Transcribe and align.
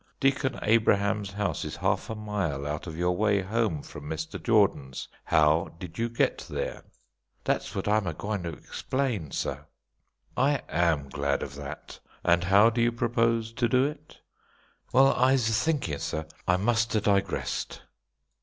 Deacon 0.19 0.57
Abraham's 0.63 1.33
house 1.33 1.63
is 1.63 1.75
half 1.75 2.09
a 2.09 2.15
mile 2.15 2.65
out 2.65 2.87
of 2.87 2.97
your 2.97 3.15
way 3.15 3.39
home 3.43 3.83
from 3.83 4.05
Mr. 4.09 4.41
Jordan's. 4.41 5.07
How 5.25 5.75
did 5.77 5.99
you 5.99 6.09
get 6.09 6.39
there?" 6.49 6.85
"Dat's 7.43 7.75
what 7.75 7.87
I'm 7.87 8.07
a 8.07 8.13
gwine 8.15 8.41
ter 8.41 8.49
explain, 8.49 9.29
sar." 9.29 9.67
"I 10.35 10.61
am 10.69 11.07
glad 11.09 11.43
of 11.43 11.53
that. 11.57 11.99
And 12.23 12.45
how 12.45 12.71
do 12.71 12.81
you 12.81 12.91
propose 12.91 13.53
to 13.53 13.69
do 13.69 13.83
it?" 13.83 14.17
"Well, 14.91 15.13
I'se 15.13 15.63
thinkin', 15.63 15.99
sar, 15.99 16.25
I 16.47 16.57
must 16.57 16.91
ha' 16.93 17.03
digressed." 17.03 17.83